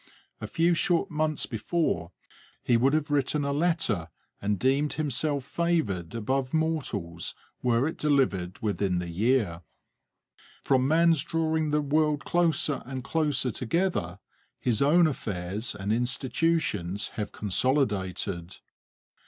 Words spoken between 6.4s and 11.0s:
mortals were it delivered within the year. From